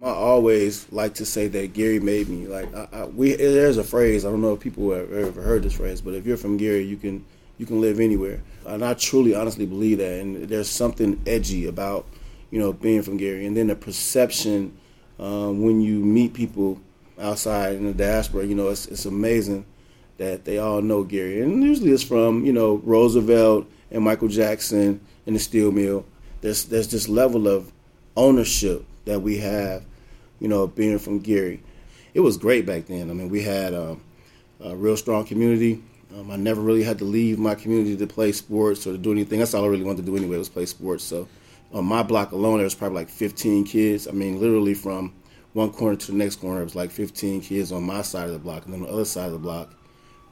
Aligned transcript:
I 0.00 0.10
always 0.10 0.86
like 0.92 1.14
to 1.14 1.26
say 1.26 1.48
that 1.48 1.72
Gary 1.72 1.98
made 1.98 2.28
me. 2.28 2.46
Like 2.46 2.72
I, 2.72 2.88
I, 2.92 3.04
we, 3.06 3.34
there's 3.34 3.78
a 3.78 3.84
phrase. 3.84 4.24
I 4.24 4.30
don't 4.30 4.40
know 4.40 4.52
if 4.52 4.60
people 4.60 4.92
have 4.92 5.12
ever 5.12 5.42
heard 5.42 5.64
this 5.64 5.74
phrase, 5.74 6.00
but 6.00 6.14
if 6.14 6.24
you're 6.24 6.36
from 6.36 6.56
Gary, 6.56 6.84
you 6.84 6.96
can 6.96 7.24
you 7.58 7.66
can 7.66 7.80
live 7.80 7.98
anywhere. 7.98 8.40
And 8.64 8.84
I 8.84 8.94
truly, 8.94 9.34
honestly 9.34 9.66
believe 9.66 9.98
that. 9.98 10.20
And 10.20 10.48
there's 10.48 10.70
something 10.70 11.20
edgy 11.26 11.66
about 11.66 12.06
you 12.52 12.60
know 12.60 12.72
being 12.72 13.02
from 13.02 13.16
Gary, 13.16 13.44
and 13.44 13.56
then 13.56 13.66
the 13.66 13.74
perception 13.74 14.78
um, 15.18 15.62
when 15.62 15.80
you 15.80 15.98
meet 15.98 16.32
people 16.32 16.80
outside 17.18 17.74
in 17.74 17.84
the 17.84 17.92
diaspora. 17.92 18.44
You 18.44 18.54
know, 18.54 18.68
it's 18.68 18.86
it's 18.86 19.04
amazing 19.04 19.66
that 20.18 20.44
they 20.44 20.58
all 20.58 20.80
know 20.80 21.02
Gary, 21.02 21.42
and 21.42 21.60
usually 21.64 21.90
it's 21.90 22.04
from 22.04 22.46
you 22.46 22.52
know 22.52 22.76
Roosevelt 22.84 23.68
and 23.90 24.04
Michael 24.04 24.28
Jackson 24.28 25.00
and 25.26 25.34
the 25.34 25.40
steel 25.40 25.72
mill. 25.72 26.06
There's 26.40 26.66
there's 26.66 26.86
this 26.86 27.08
level 27.08 27.48
of 27.48 27.72
ownership 28.16 28.84
that 29.08 29.20
we 29.20 29.38
have, 29.38 29.84
you 30.38 30.48
know, 30.48 30.66
being 30.66 30.98
from 30.98 31.18
Gary. 31.18 31.62
It 32.12 32.20
was 32.20 32.36
great 32.36 32.66
back 32.66 32.86
then. 32.86 33.10
I 33.10 33.14
mean, 33.14 33.30
we 33.30 33.42
had 33.42 33.72
um, 33.74 34.02
a 34.60 34.76
real 34.76 34.98
strong 34.98 35.24
community. 35.24 35.82
Um, 36.14 36.30
I 36.30 36.36
never 36.36 36.60
really 36.60 36.82
had 36.82 36.98
to 36.98 37.04
leave 37.04 37.38
my 37.38 37.54
community 37.54 37.96
to 37.96 38.06
play 38.06 38.32
sports 38.32 38.86
or 38.86 38.92
to 38.92 38.98
do 38.98 39.10
anything. 39.10 39.38
That's 39.38 39.54
all 39.54 39.64
I 39.64 39.68
really 39.68 39.84
wanted 39.84 40.04
to 40.04 40.10
do 40.10 40.16
anyway 40.16 40.36
was 40.36 40.50
play 40.50 40.66
sports. 40.66 41.04
So 41.04 41.26
on 41.72 41.86
my 41.86 42.02
block 42.02 42.32
alone, 42.32 42.58
there 42.58 42.64
was 42.64 42.74
probably 42.74 42.96
like 42.96 43.08
15 43.08 43.64
kids. 43.64 44.06
I 44.06 44.10
mean, 44.10 44.40
literally 44.40 44.74
from 44.74 45.14
one 45.54 45.72
corner 45.72 45.96
to 45.96 46.12
the 46.12 46.18
next 46.18 46.36
corner, 46.36 46.60
it 46.60 46.64
was 46.64 46.76
like 46.76 46.90
15 46.90 47.40
kids 47.40 47.72
on 47.72 47.84
my 47.84 48.02
side 48.02 48.26
of 48.26 48.34
the 48.34 48.38
block, 48.38 48.66
and 48.66 48.74
then 48.74 48.82
on 48.82 48.86
the 48.88 48.92
other 48.92 49.04
side 49.06 49.26
of 49.26 49.32
the 49.32 49.38
block, 49.38 49.72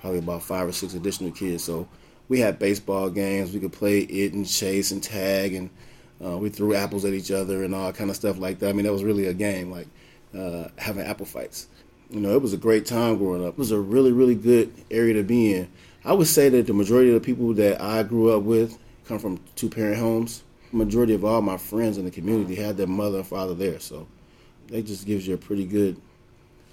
probably 0.00 0.18
about 0.18 0.42
five 0.42 0.66
or 0.66 0.72
six 0.72 0.94
additional 0.94 1.30
kids. 1.30 1.62
So 1.62 1.88
we 2.28 2.40
had 2.40 2.58
baseball 2.58 3.08
games. 3.08 3.52
We 3.52 3.60
could 3.60 3.72
play 3.72 4.00
it 4.00 4.32
and 4.32 4.48
chase 4.48 4.90
and 4.90 5.00
tag, 5.00 5.54
and 5.54 5.70
uh, 6.22 6.36
we 6.36 6.48
threw 6.48 6.74
apples 6.74 7.04
at 7.04 7.12
each 7.12 7.30
other 7.30 7.64
and 7.64 7.74
all 7.74 7.92
kind 7.92 8.10
of 8.10 8.16
stuff 8.16 8.38
like 8.38 8.58
that. 8.58 8.68
I 8.68 8.72
mean, 8.72 8.84
that 8.84 8.92
was 8.92 9.04
really 9.04 9.26
a 9.26 9.34
game, 9.34 9.70
like 9.70 9.88
uh, 10.36 10.68
having 10.76 11.04
apple 11.04 11.26
fights. 11.26 11.68
You 12.10 12.20
know, 12.20 12.34
it 12.34 12.42
was 12.42 12.52
a 12.52 12.58
great 12.58 12.86
time 12.86 13.18
growing 13.18 13.44
up. 13.46 13.54
It 13.54 13.58
was 13.58 13.72
a 13.72 13.78
really, 13.78 14.12
really 14.12 14.34
good 14.34 14.72
area 14.90 15.14
to 15.14 15.22
be 15.22 15.54
in. 15.54 15.70
I 16.04 16.12
would 16.12 16.26
say 16.26 16.48
that 16.50 16.66
the 16.66 16.74
majority 16.74 17.08
of 17.08 17.14
the 17.14 17.24
people 17.24 17.54
that 17.54 17.80
I 17.80 18.02
grew 18.02 18.36
up 18.36 18.42
with 18.42 18.78
come 19.06 19.18
from 19.18 19.40
two 19.56 19.68
parent 19.68 19.98
homes. 19.98 20.42
Majority 20.72 21.14
of 21.14 21.24
all 21.24 21.40
my 21.40 21.56
friends 21.56 21.98
in 21.98 22.04
the 22.04 22.10
community 22.10 22.54
had 22.54 22.76
their 22.76 22.86
mother 22.86 23.18
and 23.18 23.26
father 23.26 23.54
there, 23.54 23.78
so 23.78 24.08
that 24.68 24.82
just 24.82 25.06
gives 25.06 25.26
you 25.26 25.34
a 25.34 25.38
pretty 25.38 25.64
good 25.64 25.96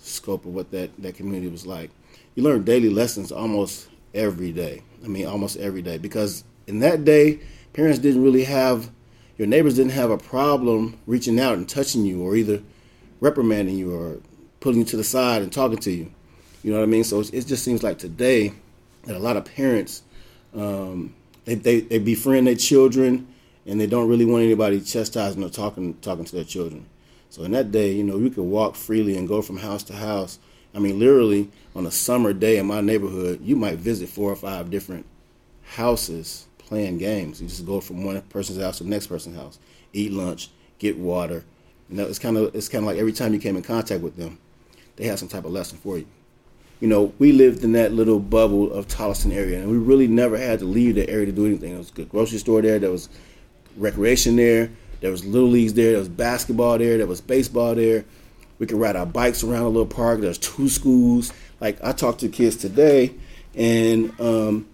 scope 0.00 0.44
of 0.44 0.54
what 0.54 0.70
that, 0.72 0.90
that 1.00 1.14
community 1.14 1.48
was 1.48 1.64
like. 1.64 1.90
You 2.34 2.42
learn 2.42 2.64
daily 2.64 2.88
lessons 2.88 3.30
almost 3.30 3.88
every 4.12 4.52
day. 4.52 4.82
I 5.04 5.08
mean, 5.08 5.26
almost 5.26 5.56
every 5.58 5.82
day 5.82 5.98
because 5.98 6.44
in 6.66 6.80
that 6.80 7.04
day, 7.04 7.40
parents 7.72 7.98
didn't 7.98 8.22
really 8.22 8.44
have 8.44 8.90
your 9.36 9.48
neighbors 9.48 9.76
didn't 9.76 9.92
have 9.92 10.10
a 10.10 10.18
problem 10.18 10.98
reaching 11.06 11.40
out 11.40 11.56
and 11.56 11.68
touching 11.68 12.04
you 12.04 12.22
or 12.22 12.36
either 12.36 12.62
reprimanding 13.20 13.76
you 13.76 13.94
or 13.94 14.18
pulling 14.60 14.80
you 14.80 14.84
to 14.84 14.96
the 14.96 15.04
side 15.04 15.42
and 15.42 15.52
talking 15.52 15.78
to 15.78 15.90
you. 15.90 16.10
You 16.62 16.72
know 16.72 16.78
what 16.78 16.84
I 16.84 16.86
mean? 16.86 17.04
So 17.04 17.20
it 17.20 17.46
just 17.46 17.64
seems 17.64 17.82
like 17.82 17.98
today 17.98 18.52
that 19.04 19.16
a 19.16 19.18
lot 19.18 19.36
of 19.36 19.44
parents 19.44 20.02
um, 20.54 21.14
they, 21.44 21.54
they, 21.54 21.80
they 21.80 21.98
befriend 21.98 22.46
their 22.46 22.54
children 22.54 23.26
and 23.66 23.80
they 23.80 23.86
don't 23.86 24.08
really 24.08 24.24
want 24.24 24.44
anybody 24.44 24.80
chastising 24.80 25.42
or 25.42 25.48
talking 25.48 25.94
talking 26.00 26.24
to 26.24 26.36
their 26.36 26.44
children. 26.44 26.86
So 27.30 27.42
in 27.42 27.50
that 27.52 27.72
day, 27.72 27.92
you 27.92 28.04
know, 28.04 28.16
you 28.18 28.30
could 28.30 28.44
walk 28.44 28.76
freely 28.76 29.16
and 29.16 29.26
go 29.26 29.42
from 29.42 29.56
house 29.56 29.82
to 29.84 29.94
house. 29.94 30.38
I 30.74 30.78
mean, 30.78 30.98
literally 30.98 31.50
on 31.74 31.86
a 31.86 31.90
summer 31.90 32.32
day 32.32 32.58
in 32.58 32.66
my 32.66 32.80
neighborhood, 32.80 33.40
you 33.42 33.56
might 33.56 33.78
visit 33.78 34.08
four 34.08 34.30
or 34.30 34.36
five 34.36 34.70
different 34.70 35.06
houses 35.62 36.46
playing 36.66 36.98
games. 36.98 37.40
You 37.40 37.48
just 37.48 37.66
go 37.66 37.80
from 37.80 38.04
one 38.04 38.20
person's 38.22 38.60
house 38.60 38.78
to 38.78 38.84
the 38.84 38.90
next 38.90 39.06
person's 39.06 39.36
house, 39.36 39.58
eat 39.92 40.12
lunch, 40.12 40.50
get 40.78 40.98
water. 40.98 41.44
You 41.88 41.96
know, 41.96 42.06
it's 42.06 42.18
kind 42.18 42.36
of 42.36 42.54
it's 42.54 42.68
kind 42.68 42.84
of 42.84 42.86
like 42.86 42.98
every 42.98 43.12
time 43.12 43.32
you 43.34 43.40
came 43.40 43.56
in 43.56 43.62
contact 43.62 44.02
with 44.02 44.16
them, 44.16 44.38
they 44.96 45.06
had 45.06 45.18
some 45.18 45.28
type 45.28 45.44
of 45.44 45.52
lesson 45.52 45.78
for 45.78 45.98
you. 45.98 46.06
You 46.80 46.88
know, 46.88 47.12
we 47.18 47.32
lived 47.32 47.64
in 47.64 47.72
that 47.72 47.92
little 47.92 48.18
bubble 48.18 48.72
of 48.72 48.88
Tolleston 48.88 49.32
area, 49.32 49.60
and 49.60 49.70
we 49.70 49.78
really 49.78 50.08
never 50.08 50.36
had 50.36 50.58
to 50.58 50.64
leave 50.64 50.96
the 50.96 51.08
area 51.08 51.26
to 51.26 51.32
do 51.32 51.46
anything. 51.46 51.70
There 51.70 51.78
was 51.78 51.90
a 51.90 51.94
good 51.94 52.08
grocery 52.08 52.38
store 52.38 52.62
there. 52.62 52.78
There 52.78 52.90
was 52.90 53.08
recreation 53.76 54.36
there. 54.36 54.70
There 55.00 55.10
was 55.10 55.24
little 55.24 55.48
leagues 55.48 55.74
there. 55.74 55.90
There 55.90 55.98
was 55.98 56.08
basketball 56.08 56.78
there. 56.78 56.98
There 56.98 57.06
was 57.06 57.20
baseball 57.20 57.74
there. 57.74 58.04
We 58.58 58.66
could 58.66 58.78
ride 58.78 58.96
our 58.96 59.06
bikes 59.06 59.42
around 59.42 59.62
a 59.62 59.68
little 59.68 59.86
park. 59.86 60.20
There's 60.20 60.38
two 60.38 60.68
schools. 60.68 61.32
Like 61.60 61.82
I 61.82 61.92
talked 61.92 62.20
to 62.20 62.28
kids 62.28 62.56
today, 62.56 63.14
and 63.54 64.18
um, 64.20 64.66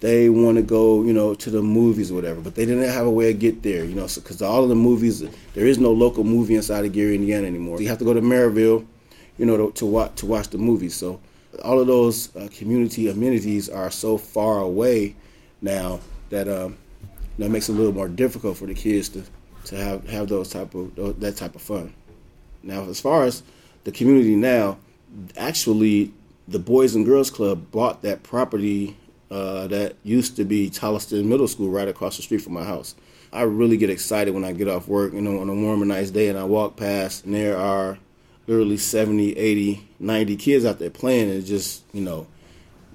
they 0.00 0.28
want 0.28 0.56
to 0.56 0.62
go, 0.62 1.02
you 1.02 1.12
know, 1.12 1.34
to 1.34 1.50
the 1.50 1.62
movies 1.62 2.10
or 2.10 2.14
whatever, 2.14 2.40
but 2.40 2.54
they 2.54 2.66
didn't 2.66 2.88
have 2.88 3.06
a 3.06 3.10
way 3.10 3.32
to 3.32 3.38
get 3.38 3.62
there, 3.62 3.84
you 3.84 3.94
know, 3.94 4.06
because 4.14 4.38
so, 4.38 4.46
all 4.46 4.62
of 4.62 4.68
the 4.68 4.74
movies, 4.74 5.24
there 5.54 5.66
is 5.66 5.78
no 5.78 5.92
local 5.92 6.22
movie 6.22 6.54
inside 6.54 6.84
of 6.84 6.92
Gary, 6.92 7.14
Indiana 7.14 7.46
anymore. 7.46 7.80
You 7.80 7.88
have 7.88 7.98
to 7.98 8.04
go 8.04 8.12
to 8.12 8.20
Merrillville, 8.20 8.86
you 9.38 9.46
know, 9.46 9.56
to, 9.56 9.72
to 9.72 9.86
watch 9.86 10.14
to 10.16 10.26
watch 10.26 10.48
the 10.48 10.58
movies. 10.58 10.94
So 10.94 11.20
all 11.64 11.80
of 11.80 11.86
those 11.86 12.34
uh, 12.36 12.48
community 12.52 13.08
amenities 13.08 13.68
are 13.68 13.90
so 13.90 14.18
far 14.18 14.58
away 14.58 15.16
now 15.62 16.00
that 16.30 16.48
um, 16.48 16.76
that 17.38 17.50
makes 17.50 17.68
it 17.68 17.72
a 17.72 17.74
little 17.74 17.92
more 17.92 18.08
difficult 18.08 18.58
for 18.58 18.66
the 18.66 18.74
kids 18.74 19.08
to, 19.10 19.24
to 19.64 19.76
have 19.76 20.08
have 20.08 20.28
those 20.28 20.50
type 20.50 20.74
of 20.74 21.20
that 21.20 21.36
type 21.36 21.54
of 21.54 21.62
fun. 21.62 21.94
Now, 22.62 22.84
as 22.88 23.00
far 23.00 23.24
as 23.24 23.42
the 23.84 23.92
community 23.92 24.34
now, 24.34 24.78
actually, 25.36 26.12
the 26.48 26.58
Boys 26.58 26.94
and 26.94 27.04
Girls 27.06 27.30
Club 27.30 27.70
bought 27.70 28.02
that 28.02 28.22
property 28.22 28.96
uh, 29.30 29.66
that 29.68 29.96
used 30.02 30.36
to 30.36 30.44
be 30.44 30.70
Tolleston 30.70 31.28
Middle 31.28 31.48
School 31.48 31.70
right 31.70 31.88
across 31.88 32.16
the 32.16 32.22
street 32.22 32.42
from 32.42 32.52
my 32.52 32.64
house. 32.64 32.94
I 33.32 33.42
really 33.42 33.76
get 33.76 33.90
excited 33.90 34.32
when 34.32 34.44
I 34.44 34.52
get 34.52 34.68
off 34.68 34.88
work, 34.88 35.12
you 35.12 35.20
know, 35.20 35.40
on 35.40 35.48
a 35.48 35.54
warm 35.54 35.82
and 35.82 35.88
nice 35.88 36.10
day 36.10 36.28
and 36.28 36.38
I 36.38 36.44
walk 36.44 36.76
past 36.76 37.24
and 37.24 37.34
there 37.34 37.56
are 37.56 37.98
literally 38.46 38.76
70, 38.76 39.36
80, 39.36 39.88
90 39.98 40.36
kids 40.36 40.64
out 40.64 40.78
there 40.78 40.90
playing. 40.90 41.30
And 41.30 41.38
it 41.38 41.42
just, 41.42 41.82
you 41.92 42.02
know, 42.02 42.26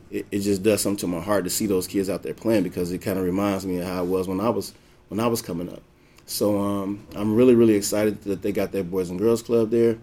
it, 0.09 0.25
it 0.31 0.40
just 0.40 0.64
does 0.64 0.81
something 0.81 1.00
to 1.00 1.08
my 1.08 1.22
heart 1.22 1.44
to 1.44 1.50
see 1.50 1.66
those 1.66 1.88
kids 1.88 2.09
out 2.09 2.24
there 2.24 2.34
playing 2.34 2.64
because 2.64 2.91
it 2.91 3.00
kind 3.00 3.18
of 3.20 3.25
reminds 3.25 3.66
me 3.66 3.80
of 3.80 3.88
how 3.88 4.03
it 4.03 4.08
was 4.08 4.28
when 4.28 4.40
I 4.40 4.50
was 4.50 4.74
when 5.09 5.20
I 5.20 5.28
was 5.28 5.41
coming 5.41 5.70
up. 5.70 5.81
So 6.25 6.59
um, 6.59 7.06
I'm 7.16 7.36
really, 7.36 7.56
really 7.56 7.75
excited 7.75 8.22
that 8.24 8.41
they 8.41 8.53
got 8.53 8.72
their 8.72 8.84
Boys 8.84 9.09
and 9.09 9.20
Girls 9.20 9.44
Club 9.44 9.70
there. 9.70 9.97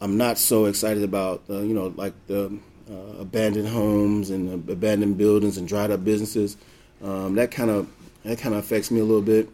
I'm 0.00 0.16
not 0.16 0.38
so 0.38 0.66
excited 0.66 1.02
about, 1.02 1.42
uh, 1.50 1.60
you 1.60 1.74
know, 1.74 1.92
like 1.96 2.14
the 2.26 2.58
uh, 2.92 3.20
abandoned 3.20 3.68
homes 3.68 4.30
and 4.30 4.68
abandoned 4.68 5.16
buildings 5.16 5.56
and 5.56 5.66
dried 5.66 5.90
up 5.90 6.04
businesses. 6.04 6.56
Um, 7.02 7.34
that 7.36 7.50
kind 7.50 7.70
of 7.70 7.88
that 8.24 8.38
kind 8.38 8.54
of 8.54 8.60
affects 8.60 8.90
me 8.90 9.00
a 9.00 9.04
little 9.04 9.22
bit. 9.22 9.48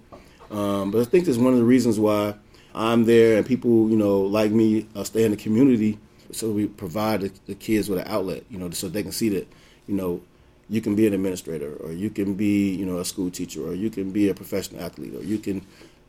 Um, 0.51 0.91
but 0.91 1.01
I 1.01 1.05
think 1.05 1.27
that's 1.27 1.39
one 1.39 1.53
of 1.53 1.59
the 1.59 1.65
reasons 1.65 1.99
why 2.01 2.35
I'm 2.75 3.05
there 3.05 3.37
and 3.37 3.47
people, 3.47 3.91
you 3.91 3.97
know, 3.97 4.21
like 4.21 4.51
me, 4.51 4.87
uh, 4.95 5.05
stay 5.05 5.25
in 5.25 5.31
the 5.31 5.37
community. 5.37 5.99
So 6.33 6.51
we 6.51 6.67
provide 6.67 7.23
the, 7.23 7.33
the, 7.47 7.55
kids 7.55 7.89
with 7.89 7.99
an 8.01 8.07
outlet, 8.07 8.45
you 8.51 8.59
know, 8.59 8.71
so 8.71 8.89
they 8.89 9.03
can 9.03 9.13
see 9.13 9.31
that, 9.31 9.49
you 9.87 9.95
know, 9.95 10.21
you 10.69 10.83
can 10.83 10.95
be 10.95 11.07
an 11.07 11.15
administrator, 11.15 11.75
or 11.77 11.93
you 11.93 12.11
can 12.11 12.35
be, 12.35 12.75
you 12.75 12.85
know, 12.85 12.99
a 12.99 13.05
school 13.05 13.31
teacher, 13.31 13.67
or 13.67 13.75
you 13.75 13.89
can 13.89 14.11
be 14.11 14.29
a 14.29 14.35
professional 14.35 14.83
athlete, 14.83 15.15
or 15.15 15.23
you 15.23 15.39
can 15.39 15.65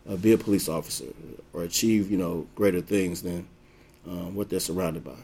uh, 0.09 0.17
be 0.17 0.33
a 0.33 0.37
police 0.37 0.67
officer, 0.67 1.05
or 1.53 1.63
achieve, 1.63 2.11
you 2.11 2.17
know, 2.17 2.45
greater 2.55 2.81
things 2.81 3.21
than 3.21 3.47
uh, 4.05 4.25
what 4.25 4.49
they're 4.49 4.59
surrounded 4.59 5.05
by. 5.05 5.15